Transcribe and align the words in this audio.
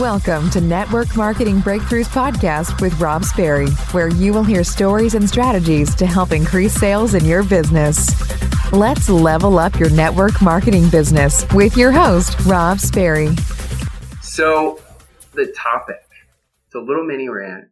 Welcome 0.00 0.50
to 0.50 0.60
Network 0.60 1.16
Marketing 1.16 1.60
Breakthroughs 1.60 2.08
Podcast 2.08 2.80
with 2.80 3.00
Rob 3.00 3.22
Sperry, 3.24 3.68
where 3.92 4.08
you 4.08 4.32
will 4.32 4.42
hear 4.42 4.64
stories 4.64 5.14
and 5.14 5.28
strategies 5.28 5.94
to 5.94 6.04
help 6.04 6.32
increase 6.32 6.74
sales 6.74 7.14
in 7.14 7.24
your 7.24 7.44
business. 7.44 8.10
Let's 8.72 9.08
level 9.08 9.56
up 9.56 9.78
your 9.78 9.90
network 9.90 10.42
marketing 10.42 10.88
business 10.88 11.46
with 11.54 11.76
your 11.76 11.92
host, 11.92 12.36
Rob 12.44 12.80
Sperry. 12.80 13.36
So, 14.20 14.80
the 15.34 15.54
topic, 15.56 16.02
it's 16.66 16.74
a 16.74 16.80
little 16.80 17.06
mini 17.06 17.28
rant, 17.28 17.66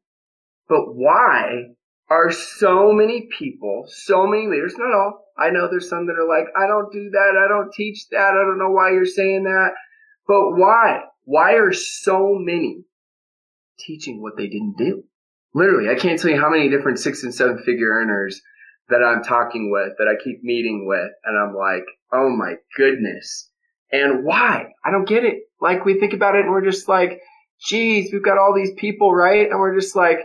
but 0.68 0.94
why 0.94 1.70
are 2.08 2.30
so 2.30 2.92
many 2.92 3.26
people, 3.36 3.86
so 3.88 4.28
many 4.28 4.46
leaders, 4.46 4.76
not 4.78 4.94
all, 4.94 5.24
I 5.36 5.50
know 5.50 5.66
there's 5.68 5.88
some 5.88 6.06
that 6.06 6.12
are 6.12 6.28
like, 6.28 6.46
I 6.56 6.68
don't 6.68 6.92
do 6.92 7.10
that, 7.10 7.44
I 7.44 7.48
don't 7.48 7.72
teach 7.72 8.08
that, 8.10 8.30
I 8.30 8.44
don't 8.46 8.60
know 8.60 8.70
why 8.70 8.92
you're 8.92 9.06
saying 9.06 9.42
that, 9.42 9.70
but 10.28 10.52
why? 10.52 11.00
Why 11.24 11.54
are 11.54 11.72
so 11.72 12.34
many 12.38 12.84
teaching 13.78 14.20
what 14.20 14.36
they 14.36 14.48
didn't 14.48 14.76
do? 14.76 15.04
Literally, 15.54 15.90
I 15.90 15.98
can't 15.98 16.20
tell 16.20 16.30
you 16.30 16.40
how 16.40 16.50
many 16.50 16.68
different 16.70 16.98
six 16.98 17.22
and 17.22 17.34
seven 17.34 17.58
figure 17.64 17.90
earners 17.90 18.40
that 18.88 19.02
I'm 19.02 19.22
talking 19.22 19.70
with, 19.70 19.92
that 19.98 20.08
I 20.08 20.22
keep 20.22 20.42
meeting 20.42 20.86
with, 20.86 21.10
and 21.24 21.38
I'm 21.38 21.54
like, 21.54 21.84
oh 22.12 22.30
my 22.30 22.54
goodness. 22.76 23.50
And 23.90 24.24
why? 24.24 24.72
I 24.84 24.90
don't 24.90 25.08
get 25.08 25.24
it. 25.24 25.40
Like 25.60 25.84
we 25.84 26.00
think 26.00 26.14
about 26.14 26.34
it 26.34 26.44
and 26.44 26.50
we're 26.50 26.64
just 26.64 26.88
like, 26.88 27.20
geez, 27.64 28.10
we've 28.12 28.24
got 28.24 28.38
all 28.38 28.54
these 28.54 28.72
people, 28.76 29.14
right? 29.14 29.48
And 29.48 29.60
we're 29.60 29.78
just 29.78 29.94
like, 29.94 30.18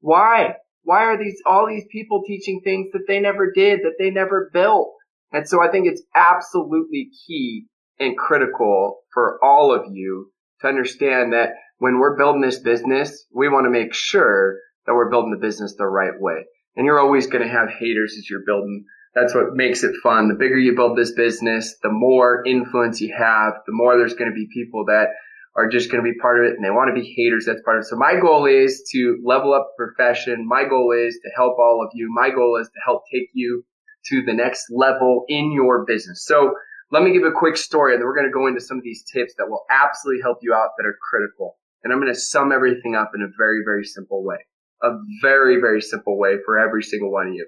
why? 0.00 0.54
Why 0.82 1.04
are 1.04 1.18
these, 1.18 1.40
all 1.46 1.66
these 1.66 1.86
people 1.90 2.22
teaching 2.26 2.60
things 2.62 2.88
that 2.92 3.06
they 3.08 3.18
never 3.18 3.50
did, 3.50 3.80
that 3.80 3.94
they 3.98 4.10
never 4.10 4.50
built? 4.52 4.92
And 5.32 5.48
so 5.48 5.62
I 5.62 5.70
think 5.70 5.86
it's 5.88 6.02
absolutely 6.14 7.08
key 7.26 7.66
and 7.98 8.16
critical 8.16 8.98
for 9.12 9.38
all 9.42 9.74
of 9.74 9.86
you 9.90 10.30
to 10.60 10.68
understand 10.68 11.32
that 11.32 11.50
when 11.78 11.98
we're 11.98 12.16
building 12.16 12.40
this 12.40 12.58
business, 12.58 13.26
we 13.34 13.48
want 13.48 13.66
to 13.66 13.70
make 13.70 13.94
sure 13.94 14.58
that 14.86 14.94
we're 14.94 15.10
building 15.10 15.30
the 15.30 15.44
business 15.44 15.74
the 15.76 15.86
right 15.86 16.18
way. 16.18 16.44
And 16.76 16.86
you're 16.86 17.00
always 17.00 17.26
going 17.26 17.42
to 17.42 17.52
have 17.52 17.68
haters 17.68 18.16
as 18.18 18.28
you're 18.28 18.44
building. 18.46 18.84
That's 19.14 19.34
what 19.34 19.54
makes 19.54 19.84
it 19.84 19.94
fun. 20.02 20.28
The 20.28 20.34
bigger 20.34 20.58
you 20.58 20.74
build 20.74 20.98
this 20.98 21.12
business, 21.12 21.76
the 21.82 21.90
more 21.90 22.42
influence 22.44 23.00
you 23.00 23.14
have, 23.16 23.54
the 23.66 23.72
more 23.72 23.96
there's 23.96 24.14
going 24.14 24.30
to 24.30 24.34
be 24.34 24.48
people 24.52 24.86
that 24.86 25.08
are 25.56 25.68
just 25.68 25.90
going 25.90 26.02
to 26.02 26.10
be 26.10 26.18
part 26.18 26.40
of 26.40 26.50
it 26.50 26.56
and 26.56 26.64
they 26.64 26.70
want 26.70 26.94
to 26.94 27.00
be 27.00 27.14
haters. 27.16 27.44
That's 27.46 27.62
part 27.62 27.78
of 27.78 27.82
it. 27.82 27.86
So 27.86 27.96
my 27.96 28.18
goal 28.20 28.46
is 28.46 28.82
to 28.92 29.20
level 29.24 29.54
up 29.54 29.70
profession. 29.78 30.46
My 30.48 30.64
goal 30.64 30.92
is 30.92 31.18
to 31.22 31.30
help 31.36 31.58
all 31.58 31.84
of 31.84 31.90
you. 31.94 32.12
My 32.12 32.30
goal 32.30 32.58
is 32.60 32.66
to 32.66 32.80
help 32.84 33.02
take 33.12 33.28
you 33.34 33.64
to 34.06 34.22
the 34.22 34.34
next 34.34 34.66
level 34.70 35.24
in 35.28 35.52
your 35.52 35.84
business. 35.86 36.24
So 36.26 36.54
let 36.90 37.02
me 37.02 37.12
give 37.12 37.24
a 37.24 37.32
quick 37.32 37.56
story 37.56 37.92
and 37.92 38.00
then 38.00 38.06
we're 38.06 38.14
going 38.14 38.28
to 38.28 38.32
go 38.32 38.46
into 38.46 38.60
some 38.60 38.78
of 38.78 38.84
these 38.84 39.04
tips 39.04 39.34
that 39.38 39.48
will 39.48 39.64
absolutely 39.70 40.22
help 40.22 40.38
you 40.42 40.54
out 40.54 40.70
that 40.78 40.86
are 40.86 40.96
critical. 41.10 41.56
And 41.82 41.92
I'm 41.92 42.00
going 42.00 42.12
to 42.12 42.18
sum 42.18 42.52
everything 42.52 42.94
up 42.94 43.12
in 43.14 43.22
a 43.22 43.28
very, 43.36 43.62
very 43.64 43.84
simple 43.84 44.24
way. 44.24 44.38
A 44.82 44.90
very, 45.22 45.60
very 45.60 45.80
simple 45.80 46.18
way 46.18 46.36
for 46.44 46.58
every 46.58 46.82
single 46.82 47.10
one 47.10 47.28
of 47.28 47.34
you. 47.34 47.46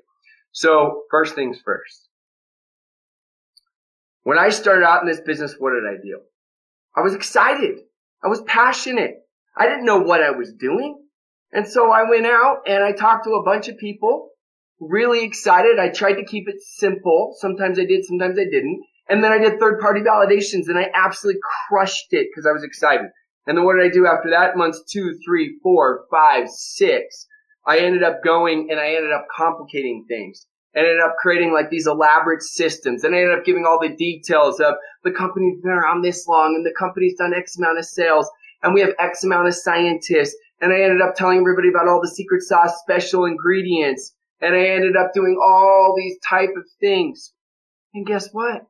So 0.53 1.03
first 1.11 1.35
things 1.35 1.59
first. 1.65 2.09
When 4.23 4.39
I 4.39 4.49
started 4.49 4.85
out 4.85 5.03
in 5.03 5.09
this 5.09 5.21
business, 5.21 5.55
what 5.59 5.73
did 5.73 5.85
I 5.85 6.01
do? 6.03 6.21
I 6.97 7.03
was 7.03 7.15
excited. 7.15 7.79
I 8.25 8.29
was 8.29 8.43
passionate. 8.43 9.15
I 9.57 9.67
didn't 9.67 9.85
know 9.85 10.01
what 10.01 10.23
I 10.23 10.31
was 10.31 10.53
doing. 10.53 10.99
And 11.53 11.69
so 11.69 11.91
I 11.91 12.09
went 12.09 12.27
out 12.27 12.63
and 12.67 12.83
I 12.83 12.93
talked 12.93 13.25
to 13.25 13.35
a 13.35 13.45
bunch 13.45 13.69
of 13.69 13.79
people, 13.79 14.31
really 14.81 15.25
excited. 15.25 15.79
I 15.79 15.91
tried 15.91 16.15
to 16.15 16.25
keep 16.25 16.49
it 16.49 16.57
simple. 16.61 17.35
Sometimes 17.39 17.79
I 17.79 17.85
did, 17.85 18.05
sometimes 18.05 18.39
I 18.39 18.45
didn't. 18.45 18.83
And 19.09 19.23
then 19.23 19.33
I 19.33 19.39
did 19.39 19.61
third 19.61 19.81
party 19.81 20.01
validations 20.01 20.69
and 20.69 20.79
I 20.79 20.91
absolutely 20.95 21.41
crushed 21.69 22.09
it 22.11 22.29
because 22.31 22.47
I 22.47 22.53
was 22.53 22.65
excited. 22.65 23.07
And 23.47 23.57
then 23.57 23.65
what 23.65 23.77
did 23.77 23.87
I 23.87 23.95
do 23.95 24.07
after 24.07 24.31
that? 24.31 24.57
Months 24.57 24.83
two, 24.91 25.17
three, 25.25 25.59
four, 25.63 26.05
five, 26.11 26.49
six. 26.49 27.27
I 27.65 27.79
ended 27.79 28.03
up 28.03 28.23
going 28.25 28.69
and 28.71 28.81
I 28.81 28.95
ended 28.95 29.13
up 29.13 29.27
complicating 29.37 30.05
things. 30.09 30.47
I 30.75 30.81
ended 30.81 31.01
up 31.01 31.17
creating 31.21 31.53
like 31.53 31.71
these 31.71 31.87
elaborate 31.87 32.43
systems 32.43 33.05
and 33.05 33.15
I 33.15 33.19
ended 33.19 33.39
up 33.39 33.45
giving 33.45 33.65
all 33.65 33.81
the 33.81 33.95
details 33.95 34.61
of 34.61 34.75
the 35.05 35.13
company's 35.13 35.61
been 35.63 35.73
around 35.73 36.03
this 36.03 36.27
long 36.27 36.55
and 36.55 36.67
the 36.67 36.75
company's 36.79 37.17
done 37.17 37.33
X 37.35 37.57
amount 37.57 37.79
of 37.79 37.85
sales 37.85 38.29
and 38.63 38.75
we 38.75 38.81
have 38.81 38.95
X 38.99 39.25
amount 39.25 39.49
of 39.49 39.55
scientists. 39.55 40.37
And 40.61 40.73
I 40.73 40.81
ended 40.81 41.01
up 41.01 41.15
telling 41.15 41.39
everybody 41.39 41.69
about 41.69 41.89
all 41.89 42.01
the 42.01 42.09
secret 42.09 42.43
sauce 42.43 42.79
special 42.81 43.25
ingredients. 43.25 44.15
And 44.41 44.55
I 44.55 44.67
ended 44.69 44.97
up 44.97 45.13
doing 45.15 45.39
all 45.43 45.95
these 45.97 46.19
type 46.29 46.51
of 46.57 46.65
things. 46.81 47.33
And 47.95 48.07
guess 48.07 48.29
what? 48.33 48.67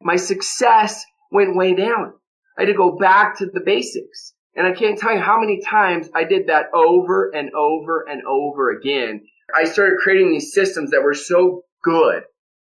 My 0.00 0.16
success 0.16 1.04
went 1.30 1.56
way 1.56 1.74
down. 1.74 2.14
I 2.56 2.62
had 2.62 2.66
to 2.66 2.74
go 2.74 2.96
back 2.96 3.38
to 3.38 3.46
the 3.46 3.60
basics. 3.60 4.34
And 4.54 4.66
I 4.66 4.72
can't 4.72 4.98
tell 4.98 5.14
you 5.14 5.20
how 5.20 5.38
many 5.38 5.60
times 5.60 6.08
I 6.14 6.24
did 6.24 6.48
that 6.48 6.66
over 6.74 7.30
and 7.30 7.54
over 7.54 8.04
and 8.08 8.22
over 8.26 8.70
again. 8.70 9.22
I 9.54 9.64
started 9.64 10.00
creating 10.00 10.32
these 10.32 10.52
systems 10.52 10.90
that 10.90 11.02
were 11.02 11.14
so 11.14 11.62
good, 11.82 12.24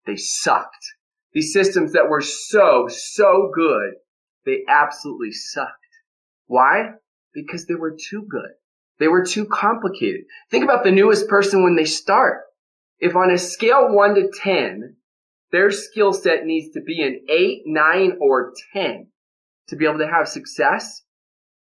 they 0.06 0.16
sucked. 0.16 0.86
These 1.34 1.54
systems 1.54 1.94
that 1.94 2.10
were 2.10 2.22
so, 2.22 2.88
so 2.90 3.52
good, 3.54 3.94
they 4.46 4.64
absolutely 4.68 5.32
sucked. 5.32 5.72
Why? 6.46 6.92
Because 7.34 7.66
they 7.66 7.76
were 7.76 7.98
too 7.98 8.28
good. 8.30 8.52
They 9.00 9.08
were 9.08 9.26
too 9.26 9.46
complicated. 9.46 10.22
Think 10.52 10.64
about 10.64 10.84
the 10.84 10.92
newest 10.92 11.28
person 11.28 11.64
when 11.64 11.76
they 11.76 11.86
start. 11.86 12.42
If 13.00 13.16
on 13.16 13.32
a 13.32 13.38
scale 13.38 13.92
1 13.92 14.16
to 14.16 14.30
10, 14.32 14.98
their 15.52 15.72
skill 15.72 16.14
set 16.14 16.46
needs 16.46 16.74
to 16.74 16.82
be 16.82 17.02
an 17.02 17.22
eight, 17.30 17.64
nine, 17.66 18.18
or 18.22 18.54
10 18.74 19.08
to 19.68 19.76
be 19.76 19.86
able 19.86 20.00
to 20.00 20.08
have 20.08 20.28
success, 20.28 21.04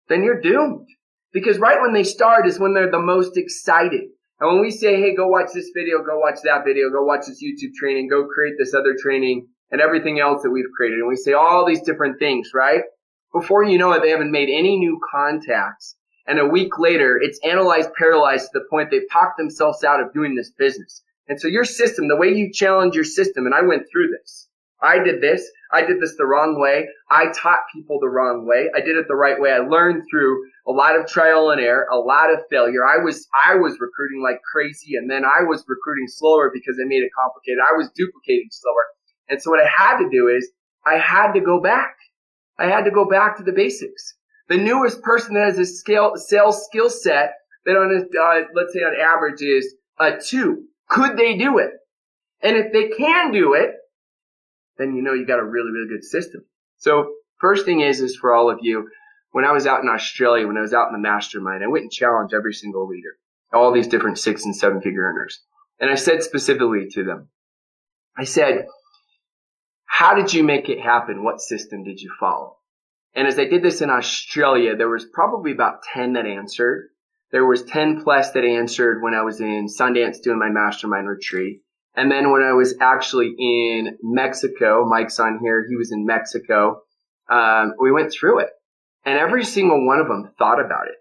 then 0.09 0.23
you're 0.23 0.41
doomed. 0.41 0.87
Because 1.33 1.59
right 1.59 1.81
when 1.81 1.93
they 1.93 2.05
start 2.05 2.47
is 2.47 2.59
when 2.59 2.75
they're 2.75 2.91
the 2.91 2.99
most 2.99 3.37
excited. 3.37 4.03
And 4.41 4.53
when 4.53 4.61
we 4.61 4.71
say, 4.71 5.01
hey, 5.01 5.15
go 5.15 5.29
watch 5.29 5.51
this 5.55 5.71
video, 5.75 5.99
go 5.99 6.19
watch 6.19 6.39
that 6.45 6.65
video, 6.65 6.91
go 6.91 7.05
watch 7.05 7.27
this 7.27 7.43
YouTube 7.43 7.75
training, 7.79 8.09
go 8.09 8.27
create 8.27 8.55
this 8.59 8.75
other 8.75 8.97
training 9.01 9.47
and 9.71 9.81
everything 9.81 10.19
else 10.19 10.43
that 10.43 10.51
we've 10.51 10.71
created. 10.77 10.99
And 10.99 11.09
we 11.09 11.17
say 11.17 11.33
all 11.33 11.67
these 11.67 11.83
different 11.83 12.19
things, 12.19 12.51
right? 12.55 12.83
Before 13.33 13.63
you 13.63 13.79
know 13.79 13.93
it, 13.93 14.03
they 14.03 14.11
haven't 14.11 14.33
made 14.33 14.49
any 14.49 14.77
new 14.77 14.99
contacts. 15.13 15.97
And 16.27 16.39
a 16.39 16.47
week 16.47 16.79
later, 16.79 17.19
it's 17.21 17.39
analyzed, 17.45 17.91
paralyzed 17.97 18.47
to 18.53 18.61
the 18.61 18.67
point 18.69 18.91
they've 18.91 19.03
talked 19.11 19.37
themselves 19.39 19.85
out 19.85 20.03
of 20.03 20.13
doing 20.13 20.35
this 20.35 20.51
business. 20.59 21.03
And 21.31 21.41
so 21.41 21.47
your 21.47 21.65
system, 21.65 22.09
the 22.09 22.17
way 22.17 22.35
you 22.35 22.51
challenge 22.53 22.97
your 22.97 23.05
system, 23.05 23.47
and 23.47 23.55
I 23.55 23.63
went 23.63 23.87
through 23.87 24.09
this. 24.09 24.49
I 24.83 24.99
did 24.99 25.23
this. 25.23 25.49
I 25.73 25.83
did 25.83 26.01
this 26.01 26.17
the 26.19 26.27
wrong 26.27 26.59
way. 26.59 26.89
I 27.09 27.27
taught 27.31 27.61
people 27.73 28.01
the 28.01 28.09
wrong 28.09 28.49
way. 28.49 28.69
I 28.75 28.81
did 28.81 28.97
it 28.97 29.07
the 29.07 29.15
right 29.15 29.41
way. 29.41 29.53
I 29.53 29.59
learned 29.59 30.03
through 30.11 30.43
a 30.67 30.73
lot 30.73 30.99
of 30.99 31.07
trial 31.07 31.51
and 31.51 31.61
error, 31.61 31.87
a 31.93 31.99
lot 31.99 32.33
of 32.33 32.41
failure. 32.51 32.85
I 32.85 32.99
was, 32.99 33.29
I 33.33 33.55
was 33.55 33.79
recruiting 33.79 34.25
like 34.25 34.41
crazy 34.43 34.97
and 34.97 35.09
then 35.09 35.23
I 35.25 35.45
was 35.45 35.65
recruiting 35.69 36.09
slower 36.09 36.51
because 36.53 36.81
I 36.83 36.89
made 36.89 37.05
it 37.05 37.13
complicated. 37.17 37.61
I 37.63 37.77
was 37.77 37.91
duplicating 37.95 38.49
slower. 38.51 38.87
And 39.29 39.41
so 39.41 39.51
what 39.51 39.61
I 39.61 39.71
had 39.71 39.99
to 39.99 40.11
do 40.11 40.27
is 40.27 40.51
I 40.85 40.99
had 40.99 41.35
to 41.35 41.41
go 41.41 41.61
back. 41.63 41.95
I 42.59 42.67
had 42.67 42.87
to 42.87 42.91
go 42.91 43.09
back 43.09 43.37
to 43.37 43.45
the 43.45 43.53
basics. 43.53 44.17
The 44.49 44.57
newest 44.57 45.01
person 45.03 45.35
that 45.35 45.45
has 45.45 45.59
a 45.61 45.65
scale, 45.65 46.15
sales 46.17 46.65
skill 46.65 46.91
set 46.91 47.35
that 47.67 47.77
on 47.77 47.95
a, 47.95 48.21
uh, 48.21 48.49
let's 48.53 48.73
say 48.73 48.81
on 48.81 48.99
average 48.99 49.43
is 49.43 49.77
a 50.01 50.19
two 50.19 50.65
could 50.91 51.17
they 51.17 51.39
do 51.39 51.59
it? 51.59 51.71
And 52.43 52.57
if 52.57 52.73
they 52.73 52.89
can 52.89 53.33
do 53.33 53.55
it, 53.55 53.71
then 54.77 54.95
you 54.95 55.03
know 55.03 55.15
you 55.15 55.27
got 55.27 55.39
a 55.39 55.45
really, 55.45 55.71
really 55.71 55.89
good 55.89 56.05
system. 56.05 56.45
So 56.79 57.13
first 57.39 57.65
thing 57.65 57.81
is, 57.81 58.01
is 58.01 58.17
for 58.17 58.35
all 58.35 58.51
of 58.51 58.59
you, 58.61 58.89
when 59.33 59.45
I 59.45 59.53
was 59.53 59.67
out 59.67 59.83
in 59.83 59.89
Australia, 59.89 60.47
when 60.47 60.59
I 60.59 60.63
was 60.63 60.75
out 60.75 60.89
in 60.89 60.93
the 60.93 60.99
mastermind, 60.99 61.63
I 61.63 61.69
went 61.69 61.83
and 61.83 61.93
challenged 61.93 62.35
every 62.35 62.53
single 62.53 62.89
leader, 62.89 63.17
all 63.53 63.73
these 63.73 63.87
different 63.87 64.19
six 64.19 64.45
and 64.45 64.57
seven 64.57 64.81
figure 64.81 65.03
earners. 65.03 65.41
And 65.79 65.91
I 65.91 65.95
said 65.95 66.23
specifically 66.23 66.89
to 66.93 67.05
them, 67.05 67.29
I 68.17 68.25
said, 68.25 68.67
how 69.87 70.15
did 70.15 70.33
you 70.33 70.43
make 70.43 70.69
it 70.69 70.81
happen? 70.81 71.23
What 71.23 71.41
system 71.41 71.85
did 71.85 72.01
you 72.01 72.11
follow? 72.19 72.57
And 73.15 73.29
as 73.29 73.39
I 73.39 73.45
did 73.45 73.63
this 73.63 73.81
in 73.81 73.91
Australia, 73.91 74.77
there 74.77 74.89
was 74.89 75.05
probably 75.05 75.53
about 75.53 75.83
10 75.93 76.15
that 76.15 76.27
answered. 76.27 76.89
There 77.33 77.47
was 77.47 77.63
10 77.63 78.03
plus 78.03 78.33
that 78.33 78.45
answered 78.45 79.03
when 79.03 79.15
I 79.15 79.23
was 79.23 79.41
in 79.41 79.67
Sundance 79.67 80.21
doing 80.23 80.39
my 80.39 80.51
mastermind 80.51 81.09
retreat. 81.09 81.61
And 81.95 82.11
then 82.11 82.33
when 82.33 82.43
I 82.43 82.53
was 82.53 82.77
actually 82.81 83.35
in 83.39 83.99
Mexico, 84.03 84.85
Mike's 84.89 85.21
on 85.21 85.39
here, 85.41 85.67
he 85.69 85.77
was 85.77 85.93
in 85.93 86.07
Mexico. 86.07 86.83
Um, 87.29 87.75
we 87.81 87.93
went 87.93 88.13
through 88.13 88.41
it 88.41 88.51
and 89.05 89.19
every 89.19 89.45
single 89.45 89.87
one 89.87 90.01
of 90.01 90.09
them 90.09 90.33
thought 90.39 90.65
about 90.65 90.89
it. 90.89 90.97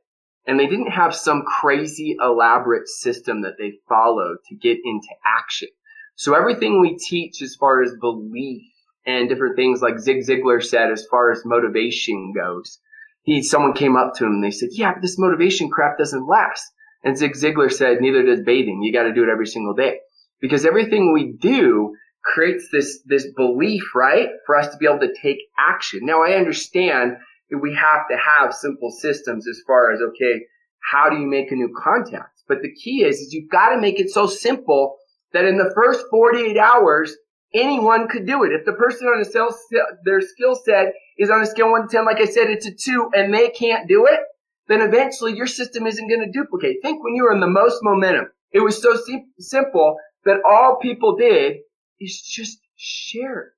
And 0.46 0.60
they 0.60 0.68
didn't 0.68 0.92
have 0.92 1.14
some 1.14 1.44
crazy 1.44 2.16
elaborate 2.20 2.88
system 2.88 3.42
that 3.42 3.58
they 3.58 3.80
followed 3.88 4.38
to 4.48 4.56
get 4.56 4.78
into 4.84 5.10
action. 5.26 5.68
So 6.16 6.34
everything 6.34 6.82
we 6.82 6.98
teach 6.98 7.42
as 7.42 7.56
far 7.56 7.84
as 7.84 7.94
belief 8.00 8.64
and 9.06 9.30
different 9.30 9.56
things 9.56 9.82
like 9.82 10.00
Zig 10.00 10.26
Ziglar 10.26 10.64
said 10.64 10.92
as 10.92 11.06
far 11.10 11.32
as 11.32 11.46
motivation 11.46 12.34
goes, 12.34 12.80
he 13.22 13.44
someone 13.44 13.74
came 13.74 13.96
up 13.96 14.14
to 14.16 14.26
him 14.26 14.34
and 14.34 14.44
they 14.44 14.52
said, 14.52 14.70
"Yeah, 14.72 14.94
but 14.94 15.02
this 15.02 15.20
motivation 15.20 15.70
crap 15.70 15.98
doesn't 15.98 16.28
last." 16.28 16.66
And 17.04 17.18
Zig 17.18 17.34
Ziglar 17.34 17.72
said, 17.72 18.02
"Neither 18.02 18.24
does 18.24 18.42
bathing. 18.42 18.82
You 18.82 18.94
got 18.94 19.04
to 19.04 19.14
do 19.14 19.24
it 19.24 19.30
every 19.30 19.48
single 19.48 19.74
day 19.74 20.00
because 20.42 20.66
everything 20.66 21.14
we 21.14 21.34
do 21.40 21.96
creates 22.24 22.70
this 22.72 23.02
this 23.06 23.32
belief, 23.36 23.96
right, 23.96 24.30
for 24.46 24.56
us 24.56 24.70
to 24.70 24.78
be 24.78 24.86
able 24.86 25.00
to 25.00 25.14
take 25.22 25.40
action." 25.58 26.02
Now, 26.04 26.24
I 26.24 26.34
understand 26.34 27.18
that 27.50 27.60
we 27.60 27.76
have 27.76 28.08
to 28.10 28.18
have 28.18 28.54
simple 28.54 28.92
systems 28.92 29.48
as 29.48 29.62
far 29.66 29.92
as, 29.92 30.00
okay, 30.02 30.46
how 30.92 31.10
do 31.10 31.18
you 31.18 31.28
make 31.28 31.52
a 31.52 31.56
new 31.56 31.74
contact? 31.76 32.44
But 32.48 32.62
the 32.62 32.74
key 32.74 33.04
is, 33.04 33.18
is 33.18 33.34
you've 33.34 33.50
got 33.50 33.70
to 33.74 33.82
make 33.82 34.00
it 34.00 34.10
so 34.10 34.28
simple 34.28 34.98
that 35.34 35.46
in 35.46 35.58
the 35.58 35.72
first 35.76 36.06
48 36.10 36.58
hours, 36.58 37.16
anyone 37.54 38.08
could 38.08 38.26
do 38.26 38.44
it. 38.44 38.52
If 38.52 38.66
the 38.66 38.74
person 38.74 39.08
on 39.08 39.22
a 39.22 39.26
sales, 39.26 39.58
their 40.06 40.22
skill 40.22 40.56
set 40.56 40.94
is 41.18 41.30
on 41.30 41.42
a 41.42 41.46
scale 41.46 41.72
1 41.72 41.88
to 41.88 41.96
10, 41.96 42.06
like 42.06 42.22
I 42.22 42.26
said, 42.26 42.50
it's 42.50 42.68
a 42.68 42.74
2 42.74 43.12
and 43.14 43.34
they 43.34 43.50
can't 43.50 43.88
do 43.88 44.06
it, 44.06 44.20
then 44.68 44.82
eventually 44.82 45.36
your 45.36 45.48
system 45.48 45.88
isn't 45.88 46.08
going 46.08 46.22
to 46.22 46.32
duplicate. 46.32 46.78
Think 46.82 47.04
when 47.04 47.16
you 47.16 47.24
were 47.24 47.34
in 47.34 47.40
the 47.40 47.48
most 47.48 47.80
momentum. 47.82 48.28
It 48.52 48.60
was 48.60 48.82
so 48.82 48.96
sim- 48.96 49.32
simple 49.40 49.98
that 50.26 50.42
all 50.48 50.80
people 50.82 51.16
did 51.18 51.58
is 52.00 52.22
just 52.22 52.60
share. 52.76 53.54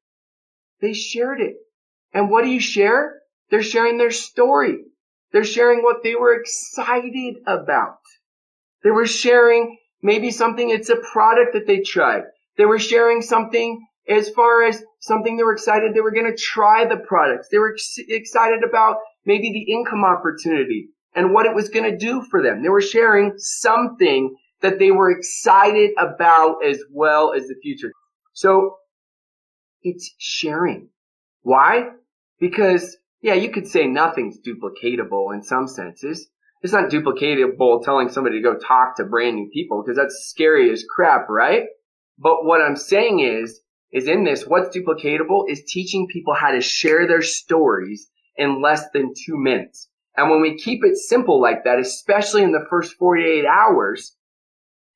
They 0.81 0.93
shared 0.93 1.41
it. 1.41 1.55
And 2.13 2.29
what 2.29 2.43
do 2.43 2.49
you 2.49 2.59
share? 2.59 3.21
They're 3.49 3.63
sharing 3.63 3.97
their 3.97 4.11
story. 4.11 4.79
They're 5.31 5.43
sharing 5.43 5.81
what 5.81 6.03
they 6.03 6.15
were 6.15 6.33
excited 6.33 7.35
about. 7.45 7.99
They 8.83 8.91
were 8.91 9.05
sharing 9.05 9.77
maybe 10.01 10.31
something, 10.31 10.69
it's 10.69 10.89
a 10.89 10.95
product 10.95 11.53
that 11.53 11.67
they 11.67 11.81
tried. 11.81 12.23
They 12.57 12.65
were 12.65 12.79
sharing 12.79 13.21
something 13.21 13.85
as 14.07 14.29
far 14.29 14.63
as 14.63 14.83
something 14.99 15.37
they 15.37 15.43
were 15.43 15.53
excited 15.53 15.93
they 15.93 16.01
were 16.01 16.11
going 16.11 16.31
to 16.31 16.37
try 16.37 16.85
the 16.85 16.97
products. 16.97 17.47
They 17.51 17.57
were 17.57 17.73
ex- 17.73 17.95
excited 17.97 18.63
about 18.67 18.97
maybe 19.25 19.51
the 19.51 19.71
income 19.71 20.03
opportunity 20.03 20.89
and 21.13 21.33
what 21.33 21.45
it 21.45 21.55
was 21.55 21.69
going 21.69 21.89
to 21.89 21.97
do 21.97 22.23
for 22.29 22.41
them. 22.41 22.63
They 22.63 22.69
were 22.69 22.81
sharing 22.81 23.33
something 23.37 24.35
that 24.61 24.79
they 24.79 24.91
were 24.91 25.11
excited 25.11 25.91
about 25.97 26.65
as 26.65 26.79
well 26.91 27.33
as 27.33 27.47
the 27.47 27.55
future. 27.61 27.91
So 28.33 28.77
it's 29.83 30.13
sharing. 30.17 30.89
Why? 31.41 31.89
Because 32.39 32.97
yeah, 33.21 33.35
you 33.35 33.51
could 33.51 33.67
say 33.67 33.87
nothing's 33.87 34.39
duplicatable 34.39 35.33
in 35.33 35.43
some 35.43 35.67
senses. 35.67 36.27
It's 36.63 36.73
not 36.73 36.89
duplicatable 36.89 37.83
telling 37.83 38.09
somebody 38.09 38.37
to 38.37 38.43
go 38.43 38.57
talk 38.57 38.97
to 38.97 39.03
brand 39.05 39.35
new 39.35 39.49
people 39.51 39.83
because 39.83 39.97
that's 39.97 40.27
scary 40.27 40.71
as 40.71 40.83
crap, 40.87 41.27
right? 41.29 41.63
But 42.21 42.45
what 42.45 42.61
I'm 42.61 42.75
saying 42.75 43.19
is, 43.19 43.59
is 43.91 44.07
in 44.07 44.23
this, 44.23 44.45
what's 44.45 44.75
duplicatable 44.75 45.45
is 45.49 45.63
teaching 45.67 46.07
people 46.07 46.33
how 46.33 46.51
to 46.51 46.61
share 46.61 47.07
their 47.07 47.21
stories 47.21 48.09
in 48.37 48.61
less 48.61 48.83
than 48.93 49.13
two 49.25 49.37
minutes. 49.37 49.89
And 50.15 50.29
when 50.29 50.41
we 50.41 50.57
keep 50.57 50.83
it 50.83 50.97
simple 50.97 51.41
like 51.41 51.63
that, 51.63 51.79
especially 51.79 52.43
in 52.43 52.51
the 52.51 52.65
first 52.69 52.95
48 52.99 53.45
hours, 53.45 54.15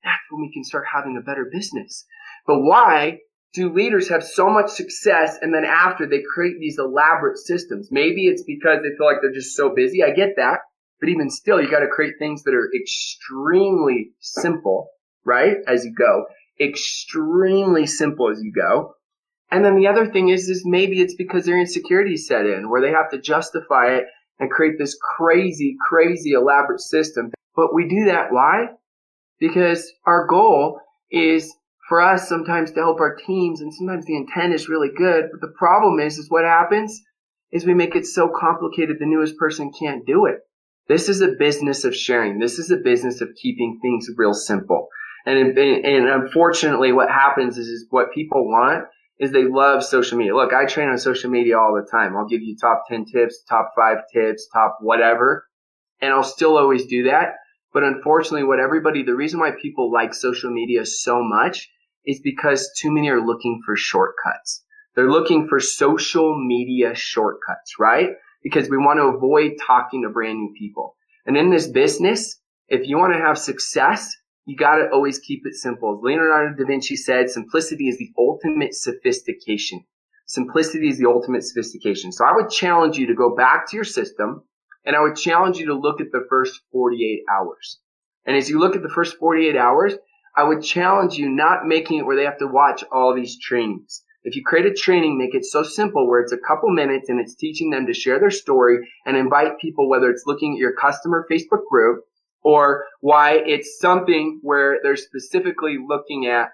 that's 0.04 0.22
when 0.30 0.44
we 0.44 0.54
can 0.54 0.63
start 0.63 0.86
having 0.94 1.18
a 1.18 1.25
better 1.25 1.50
business. 1.51 2.06
But 2.45 2.60
why 2.60 3.19
do 3.54 3.74
leaders 3.74 4.10
have 4.10 4.24
so 4.24 4.50
much 4.50 4.69
success 4.69 5.38
and 5.42 5.54
then 5.54 5.66
after 5.66 6.06
they 6.06 6.22
create 6.22 6.60
these 6.60 6.77
elaborate 6.77 7.38
systems? 7.38 7.89
Maybe 7.92 8.27
it's 8.27 8.44
because 8.44 8.80
they 8.83 8.95
feel 8.95 9.07
like 9.07 9.18
they're 9.22 9.33
just 9.33 9.56
so 9.56 9.74
busy. 9.74 10.04
I 10.04 10.12
get 10.12 10.36
that. 10.38 10.60
But 11.00 11.10
even 11.10 11.30
still, 11.30 11.60
you 11.60 11.72
got 11.72 11.80
to 11.80 11.88
create 11.88 12.13
things 12.19 12.44
that 12.44 12.54
are 12.54 12.69
extremely 12.80 14.12
simple, 14.19 14.89
right? 15.25 15.57
As 15.68 15.86
you 15.86 15.94
go, 15.94 16.25
extremely 16.59 17.85
simple 17.85 18.29
as 18.29 18.41
you 18.41 18.51
go. 18.51 18.95
And 19.51 19.63
then 19.63 19.75
the 19.75 19.87
other 19.87 20.11
thing 20.11 20.29
is, 20.29 20.49
is 20.49 20.63
maybe 20.65 21.01
it's 21.01 21.15
because 21.15 21.45
their 21.45 21.59
insecurities 21.59 22.27
set 22.27 22.45
in 22.45 22.69
where 22.69 22.81
they 22.81 22.91
have 22.91 23.11
to 23.11 23.21
justify 23.21 23.95
it 23.95 24.05
and 24.39 24.51
create 24.51 24.77
this 24.77 24.97
crazy, 25.17 25.75
crazy 25.87 26.31
elaborate 26.31 26.81
system. 26.81 27.31
But 27.55 27.73
we 27.73 27.87
do 27.87 28.05
that. 28.05 28.31
Why? 28.31 28.67
Because 29.39 29.91
our 30.05 30.27
goal 30.27 30.79
is 31.11 31.53
for 31.87 32.01
us 32.01 32.27
sometimes 32.27 32.71
to 32.71 32.79
help 32.79 32.99
our 32.99 33.15
teams 33.15 33.61
and 33.61 33.73
sometimes 33.73 34.05
the 34.05 34.15
intent 34.15 34.53
is 34.53 34.67
really 34.67 34.89
good. 34.95 35.25
But 35.31 35.41
the 35.41 35.53
problem 35.57 35.99
is, 35.99 36.17
is 36.17 36.29
what 36.29 36.43
happens 36.43 36.99
is 37.51 37.65
we 37.65 37.73
make 37.73 37.95
it 37.95 38.05
so 38.05 38.27
complicated 38.27 38.97
the 38.99 39.05
newest 39.05 39.37
person 39.37 39.71
can't 39.79 40.05
do 40.05 40.25
it. 40.25 40.39
This 40.87 41.09
is 41.09 41.21
a 41.21 41.35
business 41.39 41.83
of 41.83 41.95
sharing. 41.95 42.39
This 42.39 42.59
is 42.59 42.71
a 42.71 42.77
business 42.77 43.21
of 43.21 43.29
keeping 43.41 43.79
things 43.81 44.09
real 44.17 44.33
simple. 44.33 44.89
And, 45.25 45.57
and 45.57 46.07
unfortunately 46.07 46.92
what 46.92 47.10
happens 47.10 47.57
is, 47.57 47.68
is 47.68 47.86
what 47.89 48.13
people 48.13 48.48
want 48.48 48.86
is 49.19 49.31
they 49.31 49.45
love 49.45 49.83
social 49.83 50.18
media. 50.18 50.36
Look, 50.36 50.54
I 50.54 50.66
train 50.66 50.89
on 50.89 50.98
social 50.98 51.30
media 51.30 51.57
all 51.57 51.74
the 51.74 51.89
time. 51.89 52.16
I'll 52.16 52.27
give 52.27 52.42
you 52.42 52.57
top 52.60 52.83
10 52.89 53.06
tips, 53.06 53.44
top 53.48 53.72
five 53.75 54.00
tips, 54.13 54.48
top 54.54 54.77
whatever. 54.81 55.45
And 56.01 56.13
I'll 56.13 56.24
still 56.24 56.57
always 56.57 56.86
do 56.86 57.04
that. 57.04 57.36
But 57.74 57.83
unfortunately, 57.83 58.44
what 58.44 58.60
everybody, 58.60 59.04
the 59.04 59.16
reason 59.16 59.39
why 59.39 59.51
people 59.51 59.92
like 59.92 60.13
social 60.13 60.51
media 60.51 60.86
so 60.86 61.22
much 61.24 61.69
is 62.06 62.19
because 62.24 62.72
too 62.80 62.92
many 62.92 63.10
are 63.10 63.25
looking 63.25 63.62
for 63.66 63.75
shortcuts. 63.75 64.63
They're 64.95 65.12
looking 65.12 65.48
for 65.48 65.60
social 65.60 66.38
media 66.38 66.95
shortcuts, 66.95 67.74
right? 67.80 68.10
Because 68.44 68.69
we 68.69 68.77
want 68.77 69.00
to 69.00 69.18
avoid 69.18 69.54
talking 69.66 70.04
to 70.04 70.10
brand 70.10 70.38
new 70.38 70.54
people. 70.57 70.95
And 71.25 71.36
in 71.36 71.50
this 71.50 71.68
business, 71.68 72.39
if 72.68 72.88
you 72.88 72.98
want 72.98 73.13
to 73.13 73.19
have 73.19 73.38
success, 73.38 74.16
you 74.45 74.56
got 74.56 74.77
to 74.77 74.89
always 74.92 75.19
keep 75.19 75.42
it 75.45 75.56
simple. 75.56 75.95
As 75.97 76.03
Leonardo 76.03 76.56
da 76.56 76.65
Vinci 76.65 76.95
said, 76.95 77.30
simplicity 77.30 77.88
is 77.88 77.97
the 77.97 78.12
ultimate 78.18 78.75
sophistication. 78.75 79.83
Simplicity 80.27 80.89
is 80.89 81.00
the 81.00 81.09
ultimate 81.09 81.44
sophistication. 81.44 82.12
So 82.12 82.25
I 82.25 82.33
would 82.33 82.50
challenge 82.50 82.97
you 82.97 83.07
to 83.07 83.15
go 83.15 83.36
back 83.36 83.69
to 83.69 83.75
your 83.75 83.83
system 83.83 84.44
and 84.86 84.95
I 84.95 85.01
would 85.01 85.15
challenge 85.15 85.57
you 85.57 85.68
to 85.68 85.74
look 85.74 86.00
at 86.00 86.12
the 86.12 86.25
first 86.30 86.62
48 86.71 87.24
hours. 87.31 87.80
And 88.25 88.38
as 88.38 88.50
you 88.50 88.59
look 88.59 88.75
at 88.75 88.83
the 88.83 88.89
first 88.89 89.18
48 89.18 89.56
hours, 89.56 89.94
I 90.36 90.44
would 90.44 90.63
challenge 90.63 91.15
you 91.15 91.30
not 91.30 91.65
making 91.65 92.00
it 92.00 92.06
where 92.06 92.15
they 92.15 92.25
have 92.25 92.39
to 92.39 92.48
watch 92.48 92.83
all 92.91 93.15
these 93.15 93.39
trainings. 93.39 94.03
If 94.24 94.36
you 94.36 94.44
create 94.44 94.65
a 94.65 94.74
training, 94.74 95.18
make 95.18 95.36
it 95.36 95.45
so 95.45 95.63
simple 95.63 96.07
where 96.07 96.21
it's 96.21 96.33
a 96.33 96.38
couple 96.38 96.69
minutes 96.71 97.09
and 97.09 97.19
it's 97.19 97.36
teaching 97.36 97.69
them 97.69 97.86
to 97.86 97.94
share 97.94 98.19
their 98.19 98.31
story 98.31 98.88
and 99.06 99.15
invite 99.15 99.59
people, 99.59 99.88
whether 99.89 100.09
it's 100.09 100.25
looking 100.25 100.53
at 100.53 100.59
your 100.59 100.74
customer 100.74 101.27
Facebook 101.31 101.65
group 101.69 102.03
or 102.45 102.86
why 103.01 103.42
it's 103.44 103.80
something 103.81 104.39
where 104.44 104.77
they're 104.83 104.95
specifically 104.95 105.77
looking 105.86 106.27
at 106.27 106.50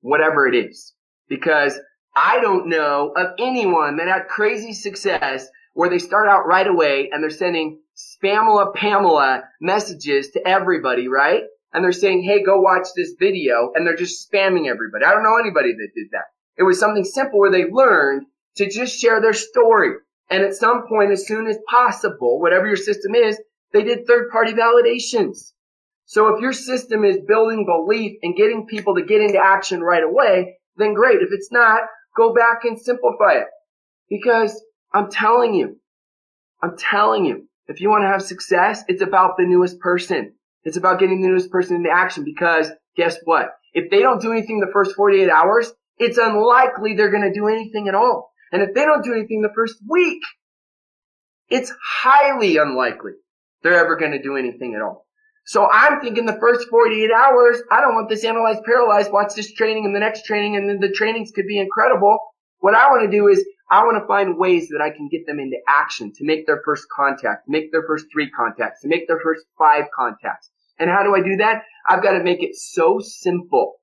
whatever 0.00 0.48
it 0.48 0.56
is. 0.56 0.92
Because 1.28 1.78
I 2.16 2.40
don't 2.40 2.68
know 2.68 3.12
of 3.16 3.28
anyone 3.38 3.98
that 3.98 4.08
had 4.08 4.26
crazy 4.26 4.72
success 4.72 5.46
where 5.72 5.88
they 5.88 6.00
start 6.00 6.28
out 6.28 6.48
right 6.48 6.66
away 6.66 7.10
and 7.12 7.22
they're 7.22 7.30
sending 7.30 7.78
Spamela 7.96 8.74
Pamela 8.74 9.44
messages 9.60 10.30
to 10.30 10.46
everybody, 10.46 11.06
right? 11.06 11.44
And 11.72 11.84
they're 11.84 11.92
saying, 11.92 12.24
hey, 12.24 12.42
go 12.42 12.60
watch 12.60 12.88
this 12.96 13.14
video. 13.16 13.70
And 13.72 13.86
they're 13.86 13.94
just 13.94 14.28
spamming 14.28 14.66
everybody. 14.66 15.04
I 15.06 15.12
don't 15.12 15.22
know 15.22 15.38
anybody 15.38 15.72
that 15.72 15.88
did 15.94 16.08
that. 16.10 16.24
It 16.56 16.64
was 16.64 16.80
something 16.80 17.04
simple 17.04 17.38
where 17.38 17.52
they 17.52 17.70
learned 17.70 18.26
to 18.56 18.68
just 18.68 18.98
share 18.98 19.20
their 19.20 19.34
story. 19.34 19.92
And 20.28 20.42
at 20.42 20.54
some 20.54 20.88
point, 20.88 21.12
as 21.12 21.26
soon 21.26 21.46
as 21.46 21.58
possible, 21.68 22.40
whatever 22.40 22.66
your 22.66 22.76
system 22.76 23.14
is, 23.14 23.38
they 23.76 23.82
did 23.82 24.06
third 24.06 24.30
party 24.30 24.54
validations. 24.54 25.52
So 26.06 26.28
if 26.28 26.40
your 26.40 26.54
system 26.54 27.04
is 27.04 27.18
building 27.28 27.66
belief 27.66 28.16
and 28.22 28.34
getting 28.34 28.66
people 28.66 28.94
to 28.94 29.04
get 29.04 29.20
into 29.20 29.38
action 29.38 29.82
right 29.82 30.02
away, 30.02 30.56
then 30.76 30.94
great. 30.94 31.20
If 31.20 31.28
it's 31.30 31.52
not, 31.52 31.82
go 32.16 32.32
back 32.32 32.64
and 32.64 32.80
simplify 32.80 33.32
it. 33.32 33.48
Because 34.08 34.64
I'm 34.94 35.10
telling 35.10 35.52
you, 35.52 35.78
I'm 36.62 36.78
telling 36.78 37.26
you, 37.26 37.48
if 37.68 37.82
you 37.82 37.90
want 37.90 38.04
to 38.04 38.08
have 38.08 38.22
success, 38.22 38.82
it's 38.88 39.02
about 39.02 39.36
the 39.36 39.44
newest 39.44 39.78
person. 39.78 40.32
It's 40.64 40.78
about 40.78 40.98
getting 40.98 41.20
the 41.20 41.28
newest 41.28 41.50
person 41.50 41.76
into 41.76 41.90
action 41.90 42.24
because 42.24 42.70
guess 42.96 43.18
what? 43.24 43.50
If 43.74 43.90
they 43.90 44.00
don't 44.00 44.22
do 44.22 44.32
anything 44.32 44.60
the 44.60 44.72
first 44.72 44.96
48 44.96 45.28
hours, 45.28 45.70
it's 45.98 46.16
unlikely 46.16 46.94
they're 46.94 47.10
going 47.10 47.30
to 47.30 47.38
do 47.38 47.48
anything 47.48 47.88
at 47.88 47.94
all. 47.94 48.30
And 48.52 48.62
if 48.62 48.74
they 48.74 48.86
don't 48.86 49.04
do 49.04 49.12
anything 49.12 49.42
the 49.42 49.52
first 49.54 49.76
week, 49.86 50.22
it's 51.50 51.70
highly 52.02 52.56
unlikely 52.56 53.12
they're 53.62 53.78
ever 53.78 53.96
going 53.96 54.12
to 54.12 54.22
do 54.22 54.36
anything 54.36 54.74
at 54.74 54.82
all. 54.82 55.06
So 55.46 55.68
I'm 55.70 56.00
thinking 56.00 56.26
the 56.26 56.38
first 56.40 56.68
48 56.68 57.10
hours, 57.12 57.62
I 57.70 57.80
don't 57.80 57.94
want 57.94 58.08
this 58.08 58.24
analyzed 58.24 58.64
paralyzed, 58.64 59.12
watch 59.12 59.34
this 59.36 59.52
training 59.52 59.84
and 59.84 59.94
the 59.94 60.00
next 60.00 60.24
training 60.24 60.56
and 60.56 60.68
then 60.68 60.80
the 60.80 60.92
trainings 60.92 61.30
could 61.30 61.46
be 61.46 61.60
incredible. 61.60 62.18
What 62.58 62.74
I 62.74 62.90
want 62.90 63.08
to 63.08 63.16
do 63.16 63.28
is 63.28 63.46
I 63.70 63.84
want 63.84 64.02
to 64.02 64.06
find 64.06 64.38
ways 64.38 64.68
that 64.68 64.80
I 64.82 64.90
can 64.90 65.08
get 65.08 65.26
them 65.26 65.38
into 65.38 65.56
action 65.68 66.12
to 66.16 66.24
make 66.24 66.46
their 66.46 66.62
first 66.64 66.86
contact, 66.94 67.44
make 67.48 67.70
their 67.70 67.84
first 67.86 68.06
three 68.12 68.30
contacts, 68.30 68.80
to 68.82 68.88
make 68.88 69.06
their 69.06 69.20
first 69.22 69.44
five 69.58 69.84
contacts. 69.94 70.50
And 70.78 70.90
how 70.90 71.04
do 71.04 71.14
I 71.14 71.20
do 71.20 71.36
that? 71.36 71.62
I've 71.88 72.02
got 72.02 72.18
to 72.18 72.24
make 72.24 72.42
it 72.42 72.56
so 72.56 72.98
simple 73.00 73.74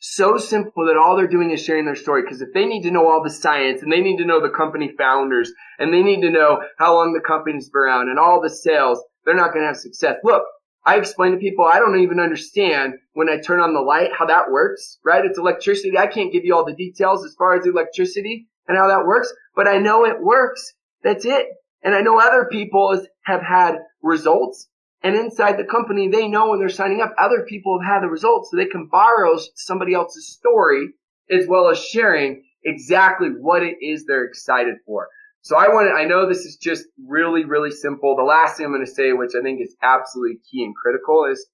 so 0.00 0.38
simple 0.38 0.86
that 0.86 0.96
all 0.96 1.16
they're 1.16 1.28
doing 1.28 1.50
is 1.50 1.62
sharing 1.62 1.84
their 1.84 1.94
story. 1.94 2.22
Because 2.22 2.40
if 2.40 2.48
they 2.52 2.66
need 2.66 2.82
to 2.82 2.90
know 2.90 3.06
all 3.06 3.22
the 3.22 3.30
science 3.30 3.82
and 3.82 3.92
they 3.92 4.00
need 4.00 4.16
to 4.16 4.24
know 4.24 4.40
the 4.40 4.48
company 4.48 4.90
founders 4.98 5.52
and 5.78 5.92
they 5.92 6.02
need 6.02 6.22
to 6.22 6.30
know 6.30 6.62
how 6.78 6.94
long 6.94 7.12
the 7.12 7.20
company's 7.20 7.68
been 7.68 7.82
around 7.82 8.08
and 8.08 8.18
all 8.18 8.40
the 8.40 8.50
sales, 8.50 9.02
they're 9.24 9.36
not 9.36 9.52
going 9.52 9.62
to 9.62 9.68
have 9.68 9.76
success. 9.76 10.16
Look, 10.24 10.42
I 10.84 10.96
explain 10.96 11.32
to 11.32 11.38
people 11.38 11.66
I 11.66 11.78
don't 11.78 12.00
even 12.00 12.18
understand 12.18 12.94
when 13.12 13.28
I 13.28 13.38
turn 13.38 13.60
on 13.60 13.74
the 13.74 13.80
light 13.80 14.10
how 14.18 14.26
that 14.26 14.50
works, 14.50 14.98
right? 15.04 15.24
It's 15.24 15.38
electricity. 15.38 15.98
I 15.98 16.06
can't 16.06 16.32
give 16.32 16.44
you 16.44 16.56
all 16.56 16.64
the 16.64 16.74
details 16.74 17.24
as 17.24 17.34
far 17.38 17.54
as 17.54 17.66
electricity 17.66 18.48
and 18.66 18.78
how 18.78 18.88
that 18.88 19.06
works, 19.06 19.30
but 19.54 19.68
I 19.68 19.78
know 19.78 20.06
it 20.06 20.22
works. 20.22 20.72
That's 21.02 21.26
it. 21.26 21.46
And 21.82 21.94
I 21.94 22.00
know 22.00 22.18
other 22.18 22.46
people 22.50 23.04
have 23.24 23.42
had 23.42 23.76
results 24.02 24.68
and 25.02 25.16
inside 25.16 25.56
the 25.56 25.64
company, 25.64 26.08
they 26.08 26.28
know 26.28 26.50
when 26.50 26.58
they're 26.58 26.68
signing 26.68 27.00
up, 27.00 27.14
other 27.18 27.46
people 27.48 27.80
have 27.80 27.94
had 27.94 28.02
the 28.02 28.10
results 28.10 28.50
so 28.50 28.56
they 28.56 28.66
can 28.66 28.88
borrow 28.90 29.38
somebody 29.54 29.94
else's 29.94 30.28
story 30.28 30.88
as 31.30 31.46
well 31.46 31.70
as 31.70 31.82
sharing 31.82 32.44
exactly 32.64 33.28
what 33.28 33.62
it 33.62 33.76
is 33.80 34.04
they're 34.04 34.24
excited 34.24 34.76
for. 34.84 35.08
So 35.42 35.56
I 35.56 35.68
want 35.68 35.88
to, 35.88 35.98
I 35.98 36.04
know 36.04 36.28
this 36.28 36.44
is 36.44 36.56
just 36.56 36.84
really, 37.08 37.44
really 37.46 37.70
simple. 37.70 38.14
The 38.14 38.22
last 38.22 38.56
thing 38.56 38.66
I'm 38.66 38.72
going 38.72 38.84
to 38.84 38.90
say, 38.90 39.12
which 39.12 39.32
I 39.38 39.42
think 39.42 39.62
is 39.62 39.74
absolutely 39.82 40.38
key 40.50 40.64
and 40.64 40.74
critical 40.76 41.24
is 41.30 41.46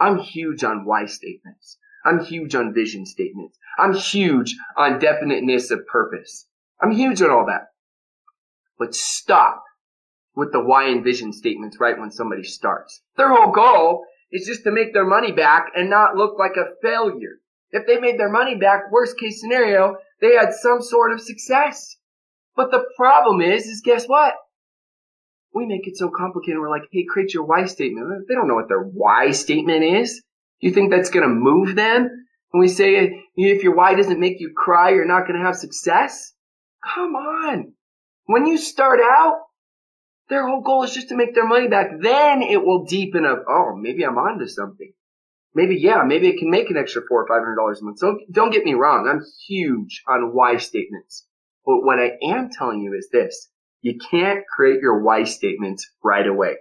I'm 0.00 0.18
huge 0.18 0.64
on 0.64 0.86
why 0.86 1.04
statements. 1.04 1.76
I'm 2.06 2.24
huge 2.24 2.54
on 2.54 2.74
vision 2.74 3.04
statements. 3.04 3.58
I'm 3.78 3.94
huge 3.94 4.56
on 4.76 4.98
definiteness 4.98 5.70
of 5.70 5.86
purpose. 5.86 6.46
I'm 6.80 6.92
huge 6.92 7.20
on 7.20 7.30
all 7.30 7.46
that. 7.46 7.68
But 8.78 8.94
stop 8.94 9.62
with 10.36 10.52
the 10.52 10.62
why 10.62 10.88
and 10.88 11.04
vision 11.04 11.32
statements 11.32 11.78
right 11.80 11.98
when 11.98 12.10
somebody 12.10 12.42
starts. 12.42 13.00
Their 13.16 13.28
whole 13.34 13.52
goal 13.52 14.04
is 14.32 14.46
just 14.46 14.64
to 14.64 14.72
make 14.72 14.92
their 14.92 15.06
money 15.06 15.32
back 15.32 15.66
and 15.74 15.88
not 15.88 16.16
look 16.16 16.38
like 16.38 16.56
a 16.56 16.74
failure. 16.82 17.38
If 17.70 17.86
they 17.86 17.98
made 17.98 18.18
their 18.18 18.30
money 18.30 18.56
back, 18.56 18.90
worst 18.90 19.18
case 19.18 19.40
scenario, 19.40 19.96
they 20.20 20.34
had 20.34 20.52
some 20.52 20.80
sort 20.80 21.12
of 21.12 21.20
success. 21.20 21.96
But 22.56 22.70
the 22.70 22.84
problem 22.96 23.40
is, 23.40 23.66
is 23.66 23.82
guess 23.84 24.06
what? 24.06 24.34
We 25.52 25.66
make 25.66 25.86
it 25.86 25.96
so 25.96 26.10
complicated. 26.10 26.58
We're 26.60 26.70
like, 26.70 26.88
hey, 26.90 27.04
create 27.08 27.34
your 27.34 27.44
why 27.44 27.66
statement. 27.66 28.26
They 28.28 28.34
don't 28.34 28.48
know 28.48 28.54
what 28.54 28.68
their 28.68 28.82
why 28.82 29.30
statement 29.30 29.84
is. 29.84 30.22
You 30.58 30.72
think 30.72 30.90
that's 30.90 31.10
going 31.10 31.28
to 31.28 31.34
move 31.34 31.74
them? 31.74 32.02
And 32.52 32.60
we 32.60 32.68
say, 32.68 33.22
if 33.36 33.62
your 33.62 33.74
why 33.74 33.94
doesn't 33.94 34.20
make 34.20 34.40
you 34.40 34.52
cry, 34.56 34.90
you're 34.90 35.04
not 35.04 35.26
going 35.26 35.38
to 35.38 35.46
have 35.46 35.56
success? 35.56 36.32
Come 36.94 37.14
on. 37.14 37.72
When 38.26 38.46
you 38.46 38.56
start 38.56 39.00
out, 39.00 39.40
their 40.28 40.46
whole 40.46 40.62
goal 40.62 40.82
is 40.84 40.94
just 40.94 41.08
to 41.08 41.16
make 41.16 41.34
their 41.34 41.46
money 41.46 41.68
back. 41.68 41.88
Then 42.00 42.42
it 42.42 42.64
will 42.64 42.84
deepen 42.84 43.24
up. 43.24 43.44
Oh, 43.48 43.76
maybe 43.76 44.04
I'm 44.04 44.18
onto 44.18 44.46
something. 44.46 44.92
Maybe, 45.54 45.76
yeah, 45.76 46.02
maybe 46.04 46.28
it 46.28 46.38
can 46.38 46.50
make 46.50 46.70
an 46.70 46.76
extra 46.76 47.02
four 47.08 47.22
or 47.22 47.28
five 47.28 47.42
hundred 47.42 47.56
dollars 47.56 47.80
a 47.80 47.84
month. 47.84 47.98
So 47.98 48.18
don't 48.30 48.52
get 48.52 48.64
me 48.64 48.74
wrong. 48.74 49.08
I'm 49.08 49.22
huge 49.46 50.02
on 50.08 50.34
why 50.34 50.56
statements. 50.56 51.26
But 51.64 51.84
what 51.84 51.98
I 51.98 52.12
am 52.22 52.50
telling 52.50 52.80
you 52.80 52.94
is 52.94 53.08
this. 53.10 53.48
You 53.80 53.98
can't 54.10 54.44
create 54.46 54.80
your 54.80 55.02
why 55.02 55.24
statements 55.24 55.88
right 56.02 56.26
away, 56.26 56.56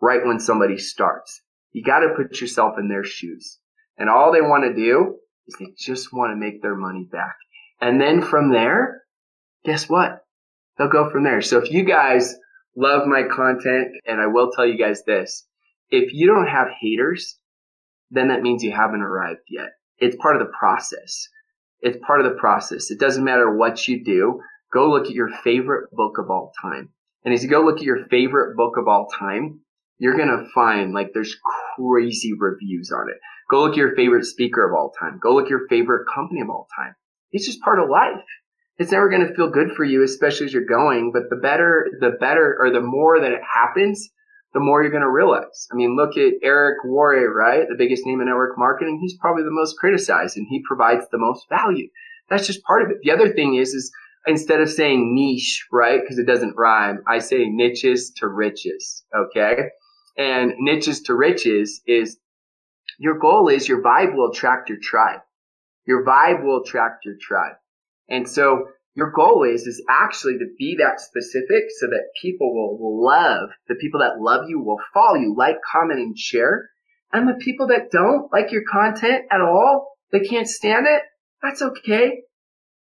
right 0.00 0.24
when 0.24 0.40
somebody 0.40 0.76
starts. 0.76 1.40
You 1.72 1.82
got 1.82 2.00
to 2.00 2.14
put 2.16 2.40
yourself 2.40 2.74
in 2.78 2.88
their 2.88 3.04
shoes. 3.04 3.58
And 3.96 4.10
all 4.10 4.32
they 4.32 4.40
want 4.40 4.64
to 4.64 4.74
do 4.74 5.16
is 5.46 5.56
they 5.58 5.68
just 5.78 6.12
want 6.12 6.32
to 6.32 6.36
make 6.36 6.62
their 6.62 6.74
money 6.74 7.08
back. 7.10 7.36
And 7.80 8.00
then 8.00 8.22
from 8.22 8.50
there, 8.50 9.02
guess 9.64 9.88
what? 9.88 10.24
They'll 10.76 10.88
go 10.88 11.10
from 11.10 11.24
there. 11.24 11.40
So 11.42 11.58
if 11.58 11.70
you 11.70 11.84
guys 11.84 12.34
love 12.76 13.06
my 13.06 13.22
content, 13.22 13.88
and 14.06 14.20
I 14.20 14.26
will 14.26 14.50
tell 14.50 14.66
you 14.66 14.78
guys 14.78 15.02
this, 15.04 15.46
if 15.90 16.12
you 16.12 16.26
don't 16.26 16.48
have 16.48 16.68
haters, 16.80 17.38
then 18.10 18.28
that 18.28 18.42
means 18.42 18.62
you 18.62 18.72
haven't 18.72 19.02
arrived 19.02 19.40
yet. 19.48 19.70
It's 19.98 20.16
part 20.16 20.36
of 20.36 20.46
the 20.46 20.52
process. 20.58 21.28
It's 21.80 21.98
part 22.04 22.20
of 22.20 22.30
the 22.30 22.38
process. 22.38 22.90
It 22.90 22.98
doesn't 22.98 23.24
matter 23.24 23.54
what 23.54 23.86
you 23.86 24.04
do. 24.04 24.40
Go 24.72 24.90
look 24.90 25.06
at 25.06 25.14
your 25.14 25.30
favorite 25.42 25.90
book 25.92 26.18
of 26.18 26.30
all 26.30 26.52
time. 26.60 26.90
And 27.24 27.32
as 27.32 27.42
you 27.42 27.50
go 27.50 27.62
look 27.62 27.78
at 27.78 27.84
your 27.84 28.06
favorite 28.06 28.56
book 28.56 28.76
of 28.76 28.88
all 28.88 29.06
time, 29.06 29.60
you're 29.98 30.16
going 30.16 30.28
to 30.28 30.46
find 30.54 30.92
like 30.92 31.10
there's 31.14 31.36
crazy 31.76 32.32
reviews 32.38 32.90
on 32.90 33.08
it. 33.08 33.16
Go 33.50 33.62
look 33.62 33.72
at 33.72 33.78
your 33.78 33.94
favorite 33.94 34.24
speaker 34.24 34.68
of 34.68 34.74
all 34.74 34.92
time. 34.98 35.18
Go 35.22 35.34
look 35.34 35.44
at 35.44 35.50
your 35.50 35.68
favorite 35.68 36.06
company 36.12 36.40
of 36.40 36.50
all 36.50 36.66
time. 36.76 36.94
It's 37.30 37.46
just 37.46 37.60
part 37.60 37.78
of 37.78 37.88
life 37.88 38.24
it's 38.78 38.92
never 38.92 39.08
going 39.08 39.26
to 39.26 39.34
feel 39.34 39.50
good 39.50 39.70
for 39.76 39.84
you, 39.84 40.02
especially 40.02 40.46
as 40.46 40.52
you're 40.52 40.64
going. 40.64 41.12
But 41.12 41.30
the 41.30 41.36
better, 41.36 41.88
the 42.00 42.12
better, 42.18 42.56
or 42.60 42.70
the 42.70 42.80
more 42.80 43.20
that 43.20 43.32
it 43.32 43.40
happens, 43.42 44.10
the 44.52 44.60
more 44.60 44.82
you're 44.82 44.90
going 44.90 45.02
to 45.02 45.10
realize. 45.10 45.66
I 45.72 45.76
mean, 45.76 45.96
look 45.96 46.16
at 46.16 46.34
Eric 46.42 46.84
Worre, 46.84 47.32
right? 47.32 47.66
The 47.68 47.76
biggest 47.76 48.06
name 48.06 48.20
in 48.20 48.26
network 48.26 48.56
marketing. 48.56 48.98
He's 49.00 49.18
probably 49.18 49.42
the 49.42 49.50
most 49.50 49.76
criticized 49.78 50.36
and 50.36 50.46
he 50.48 50.62
provides 50.66 51.06
the 51.10 51.18
most 51.18 51.46
value. 51.48 51.88
That's 52.28 52.46
just 52.46 52.62
part 52.64 52.82
of 52.82 52.90
it. 52.90 52.98
The 53.02 53.10
other 53.10 53.32
thing 53.32 53.54
is, 53.56 53.74
is 53.74 53.92
instead 54.26 54.60
of 54.60 54.70
saying 54.70 55.14
niche, 55.14 55.66
right? 55.72 56.00
Because 56.00 56.18
it 56.18 56.26
doesn't 56.26 56.56
rhyme, 56.56 57.02
I 57.08 57.18
say 57.18 57.48
niches 57.48 58.12
to 58.18 58.28
riches. 58.28 59.04
Okay. 59.14 59.70
And 60.16 60.54
niches 60.58 61.02
to 61.02 61.14
riches 61.14 61.80
is 61.86 62.18
your 62.98 63.18
goal 63.18 63.48
is 63.48 63.68
your 63.68 63.82
vibe 63.82 64.14
will 64.14 64.30
attract 64.30 64.68
your 64.68 64.78
tribe. 64.80 65.20
Your 65.86 66.04
vibe 66.04 66.44
will 66.44 66.62
attract 66.62 67.04
your 67.04 67.16
tribe. 67.20 67.56
And 68.08 68.28
so 68.28 68.66
your 68.94 69.10
goal 69.10 69.42
is, 69.42 69.62
is 69.62 69.82
actually 69.90 70.38
to 70.38 70.46
be 70.56 70.76
that 70.78 71.00
specific 71.00 71.64
so 71.78 71.86
that 71.86 72.10
people 72.20 72.54
will 72.54 73.04
love, 73.04 73.50
the 73.68 73.74
people 73.74 74.00
that 74.00 74.20
love 74.20 74.48
you 74.48 74.60
will 74.60 74.78
follow 74.92 75.16
you, 75.16 75.34
like, 75.36 75.56
comment, 75.70 75.98
and 75.98 76.18
share. 76.18 76.70
And 77.12 77.28
the 77.28 77.44
people 77.44 77.68
that 77.68 77.90
don't 77.90 78.32
like 78.32 78.52
your 78.52 78.62
content 78.70 79.24
at 79.30 79.40
all, 79.40 79.88
they 80.12 80.20
can't 80.20 80.48
stand 80.48 80.86
it, 80.88 81.02
that's 81.42 81.60
okay. 81.60 82.22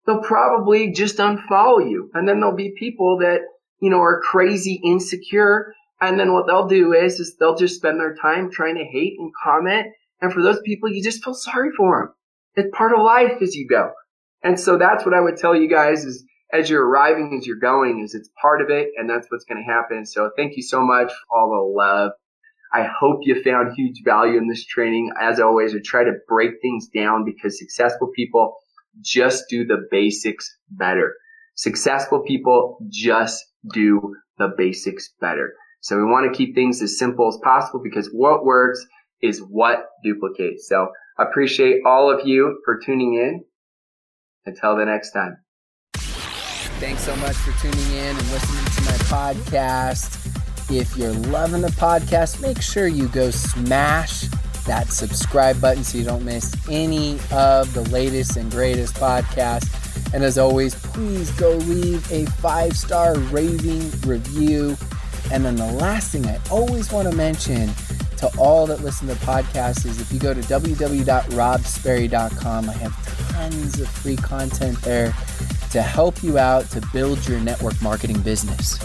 They'll 0.06 0.22
probably 0.22 0.92
just 0.92 1.18
unfollow 1.18 1.90
you. 1.90 2.12
And 2.14 2.28
then 2.28 2.40
there'll 2.40 2.56
be 2.56 2.76
people 2.78 3.20
that, 3.20 3.40
you 3.80 3.90
know, 3.90 4.00
are 4.00 4.22
crazy 4.22 4.82
insecure. 4.84 5.74
And 6.00 6.20
then 6.20 6.34
what 6.34 6.46
they'll 6.46 6.68
do 6.68 6.94
is, 6.94 7.20
is 7.20 7.36
they'll 7.40 7.56
just 7.56 7.76
spend 7.76 8.00
their 8.00 8.16
time 8.16 8.52
trying 8.52 8.76
to 8.76 8.84
hate 8.84 9.16
and 9.18 9.32
comment. 9.44 9.88
And 10.22 10.32
for 10.32 10.42
those 10.42 10.60
people, 10.66 10.90
you 10.90 11.04
just 11.04 11.24
feel 11.24 11.34
sorry 11.34 11.72
for 11.76 12.00
them. 12.00 12.14
It's 12.56 12.78
part 12.78 12.94
of 12.94 13.04
life 13.04 13.42
as 13.42 13.56
you 13.56 13.68
go. 13.68 13.92
And 14.44 14.60
so 14.60 14.78
that's 14.78 15.06
what 15.06 15.14
I 15.14 15.22
would 15.22 15.38
tell 15.38 15.56
you 15.56 15.70
guys 15.70 16.06
is 16.06 16.26
as 16.52 16.70
you're 16.70 16.86
arriving, 16.86 17.36
as 17.40 17.48
you're 17.48 17.58
going, 17.58 18.02
is 18.04 18.14
it's 18.14 18.30
part 18.40 18.62
of 18.62 18.70
it, 18.70 18.90
and 18.98 19.10
that's 19.10 19.28
what's 19.30 19.46
going 19.46 19.64
to 19.66 19.74
happen. 19.74 20.06
So 20.06 20.30
thank 20.38 20.56
you 20.56 20.62
so 20.62 20.82
much 20.82 21.08
for 21.08 21.38
all 21.38 21.50
the 21.50 21.82
love. 21.82 22.12
I 22.74 22.84
hope 22.84 23.20
you 23.24 23.42
found 23.42 23.76
huge 23.76 24.02
value 24.04 24.38
in 24.38 24.48
this 24.48 24.66
training. 24.66 25.12
As 25.20 25.40
always, 25.40 25.74
I 25.74 25.80
try 25.84 26.04
to 26.04 26.14
break 26.28 26.54
things 26.62 26.88
down 26.88 27.24
because 27.24 27.58
successful 27.58 28.10
people 28.16 28.56
just 29.02 29.46
do 29.50 29.66
the 29.66 29.88
basics 29.90 30.56
better. 30.70 31.14
Successful 31.56 32.22
people 32.22 32.78
just 32.90 33.44
do 33.74 34.16
the 34.38 34.54
basics 34.58 35.14
better. 35.22 35.54
So 35.82 35.98
we 35.98 36.06
want 36.06 36.32
to 36.32 36.38
keep 36.38 36.56
things 36.56 36.82
as 36.82 36.98
simple 36.98 37.28
as 37.28 37.38
possible 37.44 37.82
because 37.84 38.10
what 38.12 38.46
works 38.46 38.84
is 39.22 39.40
what 39.40 39.86
duplicates. 40.04 40.68
So 40.68 40.90
I 41.18 41.24
appreciate 41.24 41.82
all 41.86 42.12
of 42.12 42.28
you 42.28 42.60
for 42.66 42.80
tuning 42.84 43.16
in. 43.16 43.44
Until 44.46 44.76
the 44.76 44.86
next 44.86 45.12
time. 45.12 45.38
Thanks 46.80 47.04
so 47.04 47.16
much 47.18 47.36
for 47.36 47.52
tuning 47.62 47.92
in 47.92 48.18
and 48.18 48.32
listening 48.32 48.66
to 48.66 48.82
my 48.82 48.98
podcast. 49.08 50.20
If 50.70 50.98
you're 50.98 51.14
loving 51.14 51.62
the 51.62 51.70
podcast, 51.70 52.42
make 52.42 52.62
sure 52.62 52.88
you 52.88 53.08
go 53.10 53.30
smash 53.32 54.28
that 54.66 54.88
subscribe 54.88 55.60
button 55.62 55.84
so 55.84 55.98
you 55.98 56.06
don't 56.06 56.24
miss 56.24 56.56
any 56.70 57.20
of 57.32 57.74
the 57.74 57.82
latest 57.92 58.38
and 58.38 58.50
greatest 58.52 58.94
podcasts. 58.96 59.70
And 60.14 60.24
as 60.24 60.38
always, 60.38 60.76
please 60.76 61.32
go 61.32 61.52
leave 61.52 62.10
a 62.12 62.26
five 62.26 62.78
star 62.78 63.18
raving 63.18 63.90
review. 64.02 64.78
And 65.32 65.44
then 65.46 65.56
the 65.56 65.72
last 65.74 66.12
thing 66.12 66.28
I 66.28 66.40
always 66.52 66.92
want 66.92 67.10
to 67.10 67.16
mention 67.16 67.72
to 68.18 68.30
all 68.38 68.68
that 68.68 68.82
listen 68.82 69.08
to 69.08 69.16
podcasts 69.16 69.86
is 69.86 70.00
if 70.00 70.12
you 70.12 70.20
go 70.20 70.34
to 70.34 70.42
www.robsperry.com, 70.42 72.70
I 72.70 72.74
have 72.74 73.23
tons 73.50 73.80
of 73.82 73.90
free 73.90 74.16
content 74.16 74.82
there 74.84 75.14
to 75.72 75.82
help 75.82 76.24
you 76.24 76.38
out 76.38 76.70
to 76.70 76.82
build 76.94 77.28
your 77.28 77.40
network 77.42 77.80
marketing 77.82 78.20
business. 78.22 78.80